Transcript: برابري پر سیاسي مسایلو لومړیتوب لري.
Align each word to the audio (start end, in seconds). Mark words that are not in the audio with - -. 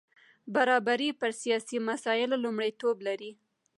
برابري 0.55 1.09
پر 1.19 1.29
سیاسي 1.41 1.77
مسایلو 1.89 2.37
لومړیتوب 2.43 2.95
لري. 3.07 3.31